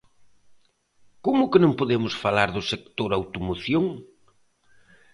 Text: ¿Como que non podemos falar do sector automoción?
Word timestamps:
¿Como 1.25 1.49
que 1.51 1.59
non 1.63 1.77
podemos 1.79 2.13
falar 2.23 2.49
do 2.55 2.61
sector 2.71 3.09
automoción? 3.13 3.85